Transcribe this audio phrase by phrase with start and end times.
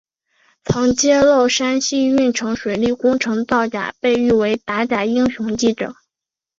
[0.63, 5.93] 曾揭露山西运城水利工程造假被誉为打假英雄记者。